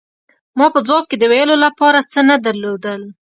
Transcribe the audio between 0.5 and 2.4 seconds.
ما په ځواب کې د ویلو له پاره څه نه